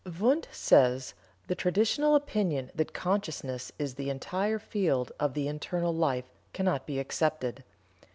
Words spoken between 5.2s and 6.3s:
the internal life